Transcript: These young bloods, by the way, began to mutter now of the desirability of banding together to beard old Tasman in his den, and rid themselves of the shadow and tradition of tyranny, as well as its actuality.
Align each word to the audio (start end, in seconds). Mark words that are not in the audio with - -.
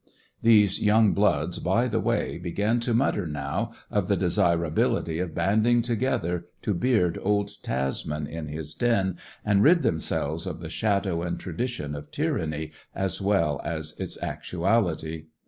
These 0.41 0.81
young 0.81 1.13
bloods, 1.13 1.59
by 1.59 1.87
the 1.87 1.99
way, 1.99 2.39
began 2.39 2.79
to 2.79 2.93
mutter 2.95 3.27
now 3.27 3.73
of 3.91 4.07
the 4.07 4.17
desirability 4.17 5.19
of 5.19 5.35
banding 5.35 5.83
together 5.83 6.47
to 6.63 6.73
beard 6.73 7.19
old 7.21 7.51
Tasman 7.61 8.25
in 8.25 8.47
his 8.47 8.73
den, 8.73 9.17
and 9.45 9.61
rid 9.61 9.83
themselves 9.83 10.47
of 10.47 10.59
the 10.59 10.69
shadow 10.71 11.21
and 11.21 11.39
tradition 11.39 11.93
of 11.93 12.09
tyranny, 12.09 12.71
as 12.95 13.21
well 13.21 13.61
as 13.63 13.93
its 13.99 14.17
actuality. 14.23 15.27